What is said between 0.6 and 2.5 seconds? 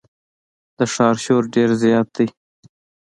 د ښار شور ډېر زیات دی.